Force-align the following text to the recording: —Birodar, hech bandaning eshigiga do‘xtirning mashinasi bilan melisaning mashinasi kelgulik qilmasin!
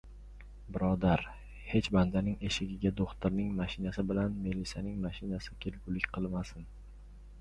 —Birodar, 0.77 1.21
hech 1.73 1.89
bandaning 1.97 2.39
eshigiga 2.49 2.93
do‘xtirning 3.01 3.53
mashinasi 3.59 4.07
bilan 4.13 4.41
melisaning 4.47 4.97
mashinasi 5.07 5.59
kelgulik 5.67 6.09
qilmasin! 6.17 6.67